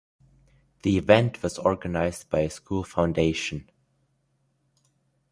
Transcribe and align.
The 0.81 0.97
event 0.97 1.43
was 1.43 1.59
organized 1.59 2.31
by 2.31 2.39
a 2.39 2.49
school 2.49 2.83
foundation. 2.83 3.69